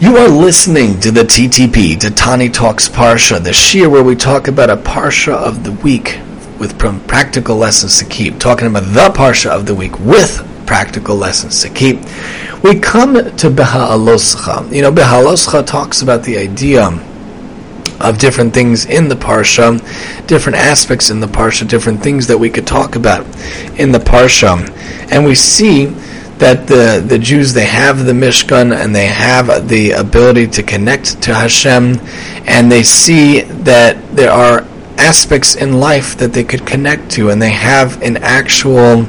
[0.00, 4.46] You are listening to the TTP, to Tani Talks Parsha, the shir where we talk
[4.46, 6.20] about a Parsha of the week
[6.60, 8.38] with practical lessons to keep.
[8.38, 11.98] Talking about the Parsha of the week with practical lessons to keep.
[12.62, 14.72] We come to Beha'aloscha.
[14.72, 16.84] You know, Beha'aloscha talks about the idea
[17.98, 19.80] of different things in the Parsha,
[20.28, 23.26] different aspects in the Parsha, different things that we could talk about
[23.80, 24.70] in the Parsha.
[25.10, 25.92] And we see
[26.38, 31.20] that the, the Jews they have the Mishkan and they have the ability to connect
[31.22, 32.00] to Hashem,
[32.46, 34.64] and they see that there are
[34.96, 39.06] aspects in life that they could connect to, and they have an actual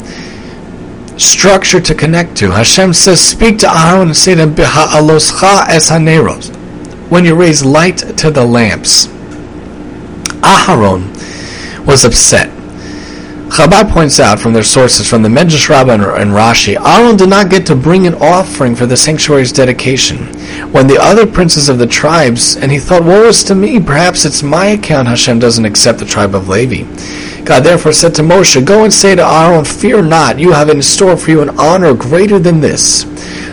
[1.17, 2.51] structure to connect to.
[2.51, 6.55] Hashem says, "Speak to Aaron and say to him, es haneros."
[7.09, 9.07] When you raise light to the lamps,
[10.41, 11.07] Aharon
[11.85, 12.49] was upset
[13.49, 17.49] Chabad points out from their sources, from the Medrash Rabbah and, Rashi, Aaron did not
[17.49, 20.17] get to bring an offering for the sanctuary's dedication.
[20.71, 24.23] When the other princes of the tribes, and he thought, woe is to me, perhaps
[24.23, 26.83] it's my account Hashem doesn't accept the tribe of Levi.
[27.43, 30.81] God therefore said to Moshe, Go and say to Aaron, Fear not, you have in
[30.83, 33.03] store for you an honor greater than this.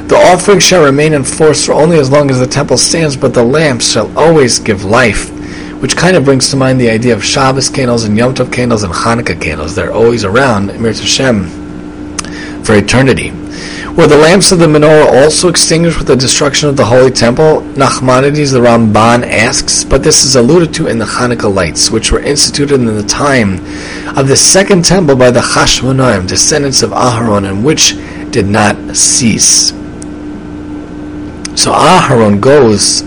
[0.09, 3.33] The offering shall remain in force for only as long as the temple stands, but
[3.33, 5.36] the lamps shall always give life
[5.81, 8.83] which kind of brings to mind the idea of Shabbos candles and Yom Tov candles
[8.83, 9.75] and Hanukkah candles.
[9.75, 13.31] They're always around, Emir Hashem, for eternity.
[13.97, 17.63] Were the lamps of the menorah also extinguished with the destruction of the Holy Temple?
[17.77, 22.21] Nachmanides the Ramban asks, but this is alluded to in the Hanukkah lights, which were
[22.21, 23.55] instituted in the time
[24.19, 27.97] of the Second Temple by the Hashmonaim, descendants of Aharon, and which
[28.31, 29.71] did not cease.
[31.59, 33.03] So Aharon goes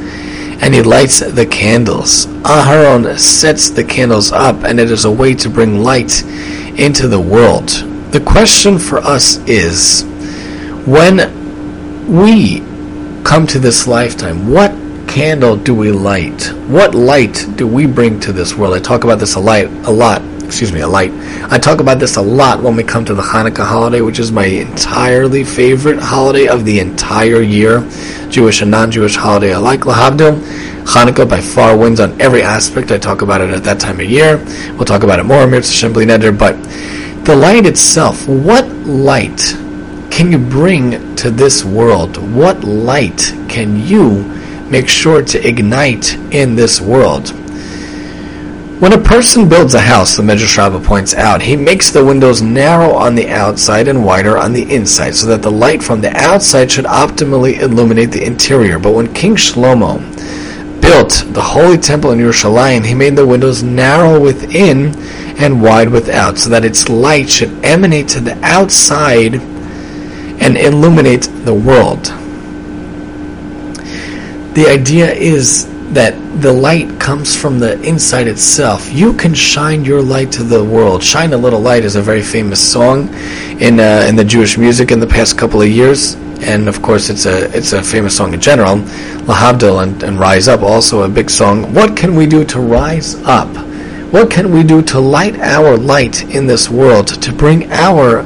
[0.61, 2.25] and he lights the candles.
[2.43, 6.23] Aharon sets the candles up, and it is a way to bring light
[6.77, 7.69] into the world.
[8.11, 10.03] The question for us is
[10.85, 11.17] when
[12.07, 12.59] we
[13.23, 14.71] come to this lifetime, what
[15.07, 16.47] candle do we light?
[16.67, 18.75] What light do we bring to this world?
[18.75, 21.11] I talk about this a lot, a lot excuse me, a light.
[21.51, 24.31] I talk about this a lot when we come to the Hanukkah holiday, which is
[24.31, 27.87] my entirely favorite holiday of the entire year,
[28.31, 30.41] Jewish and non-Jewish holiday I like Lahavdil.
[30.85, 32.91] Hanukkah by far wins on every aspect.
[32.91, 34.37] I talk about it at that time of year.
[34.73, 36.55] We'll talk about it more, Mitzvah Shembli Neder, but
[37.25, 39.55] the light itself, what light
[40.09, 42.17] can you bring to this world?
[42.33, 44.23] What light can you
[44.67, 47.38] make sure to ignite in this world?
[48.79, 52.93] When a person builds a house, the Medrash points out, he makes the windows narrow
[52.93, 56.71] on the outside and wider on the inside, so that the light from the outside
[56.71, 58.79] should optimally illuminate the interior.
[58.79, 59.99] But when King Shlomo
[60.81, 64.95] built the holy temple in Yerushalayim, he made the windows narrow within
[65.39, 71.53] and wide without, so that its light should emanate to the outside and illuminate the
[71.53, 72.05] world.
[74.55, 78.91] The idea is that the light comes from the inside itself.
[78.93, 81.03] You can shine your light to the world.
[81.03, 83.09] "Shine a Little Light" is a very famous song
[83.59, 87.09] in uh, in the Jewish music in the past couple of years, and of course
[87.09, 88.77] it's a it's a famous song in general.
[89.25, 91.73] Lahavdil and, and "Rise Up" also a big song.
[91.73, 93.49] What can we do to rise up?
[94.11, 98.23] What can we do to light our light in this world to bring our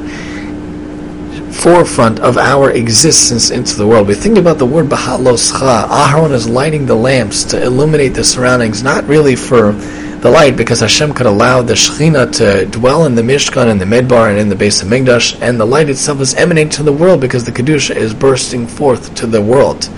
[1.54, 4.08] forefront of our existence into the world.
[4.08, 5.88] We think about the word Beha'aloscha.
[5.88, 10.80] Aharon is lighting the lamps to illuminate the surroundings, not really for the light, because
[10.80, 14.48] Hashem could allow the Shekhinah to dwell in the Mishkan and the Midbar and in
[14.48, 17.94] the Beis HaMikdash, and the light itself is emanating to the world because the Kedusha
[17.94, 19.88] is bursting forth to the world.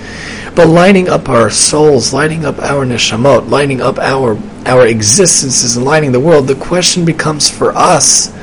[0.54, 5.84] But lighting up our souls, lighting up our neshamot, lighting up our our existences and
[5.84, 8.35] lighting the world, the question becomes for us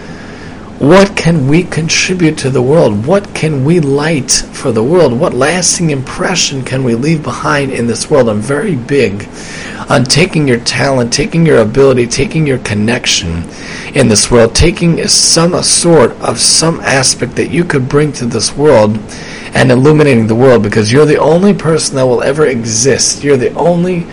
[0.83, 3.05] what can we contribute to the world?
[3.05, 5.17] What can we light for the world?
[5.17, 8.27] What lasting impression can we leave behind in this world?
[8.27, 9.29] I'm very big
[9.89, 13.45] on taking your talent, taking your ability, taking your connection
[13.95, 18.53] in this world, taking some sort of some aspect that you could bring to this
[18.53, 18.97] world
[19.53, 23.23] and illuminating the world because you're the only person that will ever exist.
[23.23, 24.05] You're the only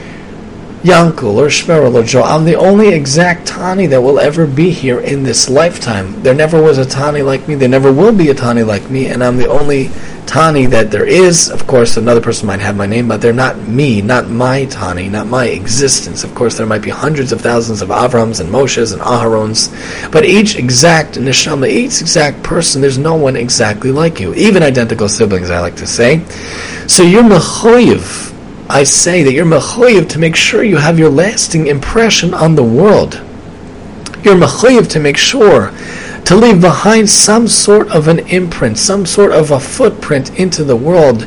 [0.83, 2.23] Yankel or Shmerel or Joe.
[2.23, 6.23] I'm the only exact Tani that will ever be here in this lifetime.
[6.23, 7.55] There never was a Tani like me.
[7.55, 9.91] There never will be a Tani like me, and I'm the only
[10.25, 11.51] Tani that there is.
[11.51, 15.11] Of course, another person might have my name, but they're not me, not my Tani,
[15.11, 16.25] not my existence.
[16.25, 19.69] Of course, there might be hundreds of thousands of Avrams and Moshes and Aharons,
[20.11, 24.33] but each exact neshama, each exact person, there's no one exactly like you.
[24.33, 26.25] Even identical siblings, I like to say.
[26.87, 28.31] So you're mechoyev
[28.73, 32.63] I say that you're mechoyev to make sure you have your lasting impression on the
[32.63, 33.15] world.
[34.23, 35.73] You're mechoyev to make sure
[36.27, 40.77] to leave behind some sort of an imprint, some sort of a footprint into the
[40.77, 41.27] world,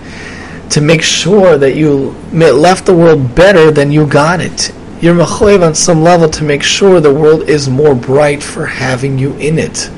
[0.69, 4.74] to make sure that you left the world better than you got it.
[5.01, 9.19] You're mechoyev on some level to make sure the world is more bright for having
[9.19, 9.92] you in it.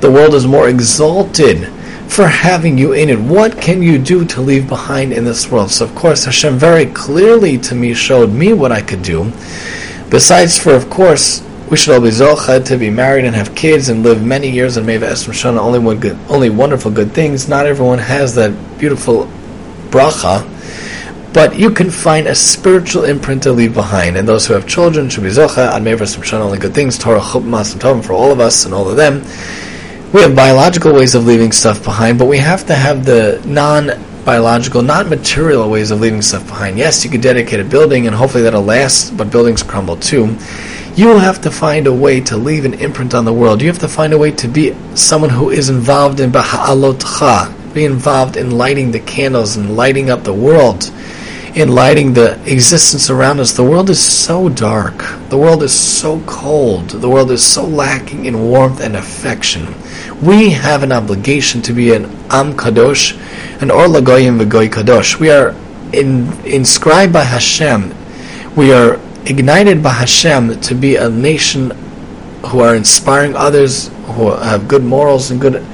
[0.00, 1.72] The world is more exalted
[2.08, 3.20] for having you in it.
[3.20, 5.70] What can you do to leave behind in this world?
[5.70, 9.30] So, of course, Hashem very clearly to me showed me what I could do.
[10.10, 13.90] Besides, for of course, we should all be zocha to be married and have kids
[13.90, 17.46] and live many years and maybe esrim shana only one good, only wonderful good things.
[17.46, 19.28] Not everyone has that beautiful
[19.90, 20.48] bracha,
[21.34, 24.16] but you can find a spiritual imprint to leave behind.
[24.16, 26.96] And those who have children should be zocha esrim shana only good things.
[26.96, 29.22] Torah chup masam for all of us and all of them.
[30.10, 33.90] We have biological ways of leaving stuff behind, but we have to have the non
[34.24, 36.78] biological, not material ways of leaving stuff behind.
[36.78, 40.34] Yes, you could dedicate a building and hopefully that'll last, but buildings crumble too.
[40.96, 43.60] You will have to find a way to leave an imprint on the world.
[43.60, 47.84] You have to find a way to be someone who is involved in Baha'alotcha, be
[47.84, 50.90] involved in lighting the candles and lighting up the world,
[51.54, 53.52] in lighting the existence around us.
[53.52, 55.04] The world is so dark.
[55.28, 56.88] The world is so cold.
[56.88, 59.74] The world is so lacking in warmth and affection.
[60.22, 63.16] We have an obligation to be an Am Kadosh,
[63.62, 65.20] an Or Lagoyim V'Goy Kadosh.
[65.20, 65.54] We are
[65.92, 67.94] in, inscribed by Hashem.
[68.56, 71.70] We are ignited by Hashem to be a nation
[72.46, 75.64] who are inspiring others, who have good morals and good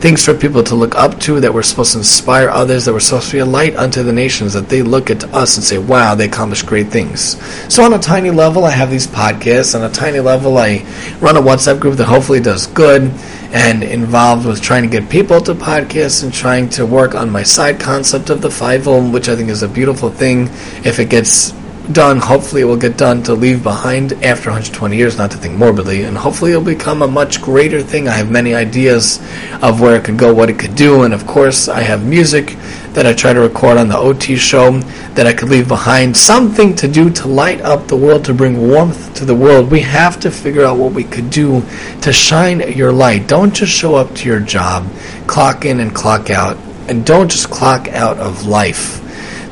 [0.00, 3.00] things for people to look up to, that we're supposed to inspire others, that we're
[3.00, 5.76] supposed to be a light unto the nations, that they look at us and say,
[5.76, 7.38] wow, they accomplished great things.
[7.72, 9.74] So on a tiny level, I have these podcasts.
[9.74, 10.86] On a tiny level, I
[11.20, 13.12] run a WhatsApp group that hopefully does good
[13.52, 17.42] and involved with trying to get people to podcasts and trying to work on my
[17.42, 20.48] side concept of the five which I think is a beautiful thing
[20.84, 21.52] if it gets
[21.92, 22.18] done.
[22.18, 26.04] Hopefully, it will get done to leave behind after 120 years, not to think morbidly,
[26.04, 28.08] and hopefully, it'll become a much greater thing.
[28.08, 29.18] I have many ideas
[29.62, 32.56] of where it could go, what it could do, and of course, I have music
[32.94, 34.78] that I try to record on the OT show
[35.14, 36.16] that I could leave behind.
[36.16, 39.70] Something to do to light up the world, to bring warmth to the world.
[39.70, 41.62] We have to figure out what we could do
[42.02, 43.28] to shine your light.
[43.28, 44.86] Don't just show up to your job,
[45.26, 46.56] clock in and clock out,
[46.88, 48.99] and don't just clock out of life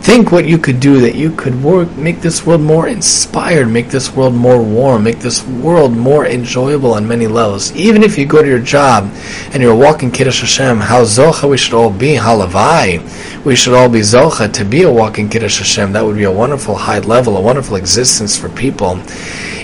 [0.08, 3.90] Think what you could do that you could work, make this world more inspired, make
[3.90, 7.72] this world more warm, make this world more enjoyable on many levels.
[7.76, 9.12] Even if you go to your job
[9.52, 13.44] and you're walking Kiddush Hashem, how zocha we should all be, halavai.
[13.44, 15.93] We should all be zocha to be a walking Kiddush Hashem.
[15.93, 18.99] That would be a wonderful high level, a wonderful existence for people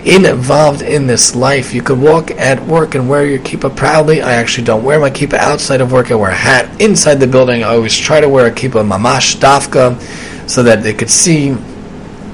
[0.05, 1.73] involved in this life.
[1.73, 4.21] You could walk at work and wear your kippah proudly.
[4.21, 6.11] I actually don't wear my kippah outside of work.
[6.11, 7.65] I wear a hat inside the building.
[7.65, 9.99] I always try to wear a kippah mamash dafka
[10.47, 11.57] so that they could see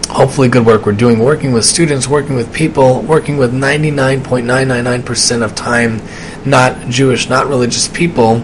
[0.09, 5.55] hopefully good work we're doing working with students working with people working with 99.999% of
[5.55, 6.01] time
[6.45, 8.43] not jewish not religious people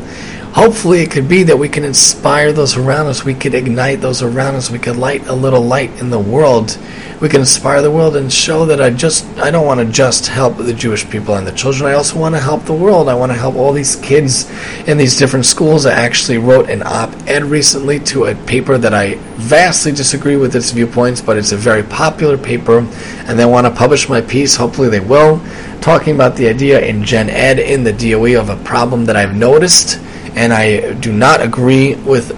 [0.56, 4.22] hopefully it could be that we can inspire those around us we could ignite those
[4.22, 6.76] around us we could light a little light in the world
[7.20, 10.26] we can inspire the world and show that I just I don't want to just
[10.26, 11.90] help the Jewish people and the children.
[11.90, 13.08] I also want to help the world.
[13.08, 14.50] I want to help all these kids
[14.86, 15.86] in these different schools.
[15.86, 20.72] I actually wrote an op-ed recently to a paper that I vastly disagree with its
[20.72, 24.54] viewpoints, but it's a very popular paper, and they want to publish my piece.
[24.54, 25.40] Hopefully, they will.
[25.80, 29.34] Talking about the idea in Gen Ed in the DOE of a problem that I've
[29.34, 30.00] noticed,
[30.36, 32.36] and I do not agree with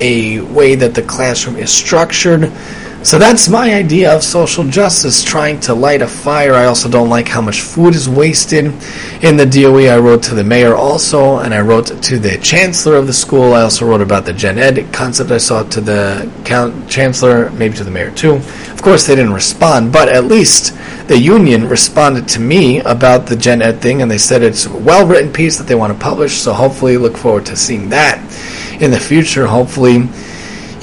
[0.00, 2.52] a way that the classroom is structured.
[3.02, 6.52] So that's my idea of social justice, trying to light a fire.
[6.52, 8.66] I also don't like how much food is wasted
[9.22, 9.86] in the DOE.
[9.86, 13.54] I wrote to the mayor also, and I wrote to the chancellor of the school.
[13.54, 17.74] I also wrote about the Gen Ed concept I saw to the count, chancellor, maybe
[17.78, 18.34] to the mayor too.
[18.34, 20.76] Of course, they didn't respond, but at least
[21.08, 24.76] the union responded to me about the Gen Ed thing, and they said it's a
[24.76, 28.18] well written piece that they want to publish, so hopefully look forward to seeing that
[28.78, 29.46] in the future.
[29.46, 30.06] Hopefully,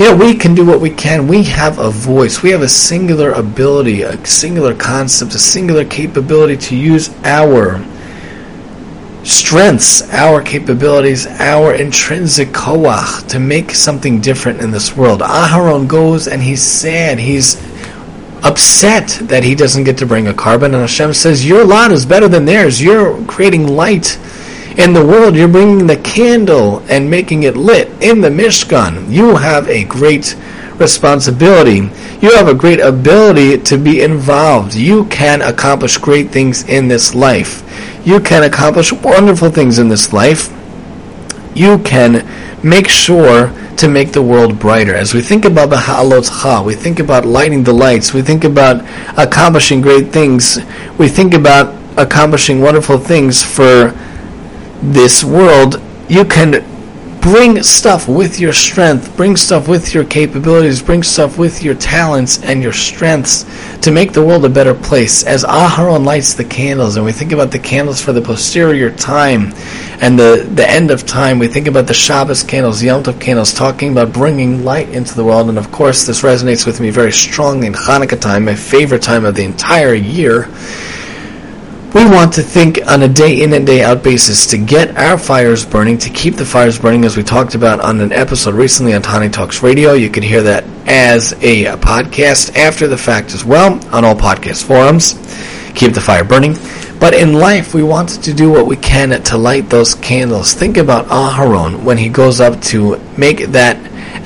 [0.05, 1.27] know, we can do what we can.
[1.27, 2.43] We have a voice.
[2.43, 7.83] We have a singular ability, a singular concept, a singular capability to use our
[9.23, 15.21] strengths, our capabilities, our intrinsic koach to make something different in this world.
[15.21, 17.17] Aharon goes and he's sad.
[17.19, 17.55] He's
[18.43, 20.65] upset that he doesn't get to bring a korban.
[20.65, 22.81] And Hashem says, Your lot is better than theirs.
[22.81, 24.19] You're creating light
[24.77, 29.11] in the world, you're bringing the candle and making it lit in the Mishkan.
[29.11, 30.35] You have a great
[30.75, 31.89] responsibility.
[32.21, 34.75] You have a great ability to be involved.
[34.75, 37.63] You can accomplish great things in this life.
[38.05, 40.53] You can accomplish wonderful things in this life.
[41.55, 42.27] You can
[42.63, 44.93] make sure to make the world brighter.
[44.93, 48.85] As we think about the Ha'alot we think about lighting the lights, we think about
[49.17, 50.59] accomplishing great things,
[50.97, 53.93] we think about accomplishing wonderful things for
[54.81, 56.63] this world, you can
[57.21, 62.41] bring stuff with your strength, bring stuff with your capabilities, bring stuff with your talents
[62.43, 63.45] and your strengths
[63.81, 65.25] to make the world a better place.
[65.25, 69.53] As Aharon lights the candles, and we think about the candles for the posterior time
[69.99, 73.53] and the, the end of time, we think about the Shabbos candles, Yom Tov candles,
[73.53, 75.49] talking about bringing light into the world.
[75.49, 79.25] And of course, this resonates with me very strongly in Hanukkah time, my favorite time
[79.25, 80.47] of the entire year
[81.97, 85.17] we want to think on a day in and day out basis to get our
[85.17, 88.93] fires burning, to keep the fires burning, as we talked about on an episode recently
[88.93, 89.93] on Tani Talks Radio.
[89.93, 94.13] You can hear that as a uh, podcast after the fact as well on all
[94.13, 95.13] podcast forums.
[95.73, 96.55] Keep the fire burning.
[96.99, 100.53] But in life, we want to do what we can to light those candles.
[100.53, 103.77] Think about Aharon when he goes up to make that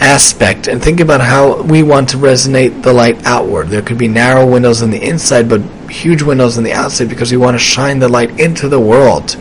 [0.01, 3.70] aspect and think about how we want to resonate the light outward.
[3.70, 5.62] There could be narrow windows on the inside, but
[5.92, 9.36] huge windows on the outside because we want to shine the light into the world.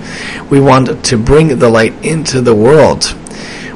[0.51, 3.15] We want to bring the light into the world.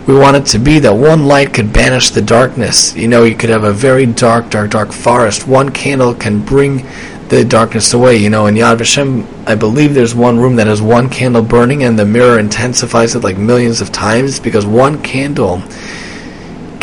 [0.07, 2.95] We want it to be that one light could banish the darkness.
[2.95, 5.49] You know, you could have a very dark, dark, dark forest.
[5.49, 6.87] One candle can bring
[7.29, 8.17] the darkness away.
[8.17, 11.85] You know, in Yad Vashem, I believe there's one room that has one candle burning
[11.85, 15.63] and the mirror intensifies it like millions of times because one candle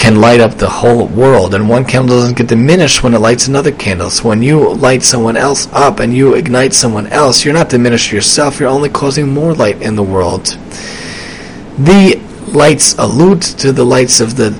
[0.02, 3.48] can light up the whole world, and one candle doesn't get diminished when it lights
[3.48, 4.10] another candle.
[4.10, 8.16] So when you light someone else up and you ignite someone else, you're not diminishing
[8.16, 10.58] yourself, you're only causing more light in the world.
[11.78, 14.60] The lights allude to the lights of the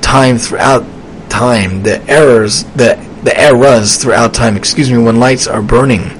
[0.00, 0.84] time throughout
[1.28, 6.10] time, the errors, the, the eras throughout time, excuse me, when lights are burning.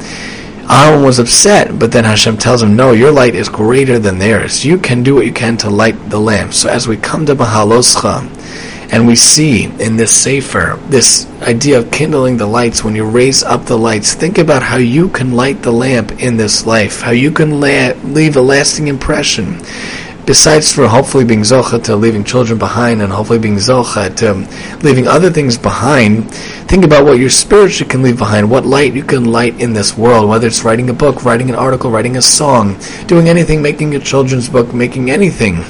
[0.70, 4.64] Aaron was upset, but then Hashem tells him, No, your light is greater than theirs.
[4.64, 6.54] You can do what you can to light the lamp.
[6.54, 8.41] So as we come to Beha'aloscha,
[8.92, 12.84] and we see in this Sefer this idea of kindling the lights.
[12.84, 16.36] When you raise up the lights, think about how you can light the lamp in
[16.36, 19.62] this life, how you can la- leave a lasting impression.
[20.26, 24.34] Besides for hopefully being zocha to leaving children behind and hopefully being zocha to
[24.84, 26.30] leaving other things behind,
[26.68, 29.96] think about what your spiritually can leave behind, what light you can light in this
[29.96, 33.96] world, whether it's writing a book, writing an article, writing a song, doing anything, making
[33.96, 35.64] a children's book, making anything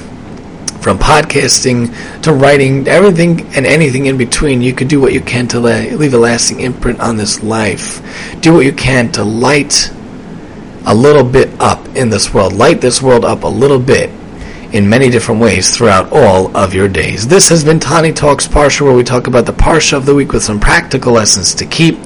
[0.83, 5.47] from podcasting to writing, everything and anything in between, you could do what you can
[5.47, 8.01] to leave a lasting imprint on this life.
[8.41, 9.91] Do what you can to light
[10.85, 12.51] a little bit up in this world.
[12.51, 14.09] Light this world up a little bit
[14.73, 17.27] in many different ways throughout all of your days.
[17.27, 20.33] This has been Tani Talks Parsha, where we talk about the Parsha of the week
[20.33, 21.97] with some practical lessons to keep.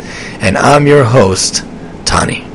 [0.41, 1.65] And I'm your host,
[2.05, 2.46] Tani.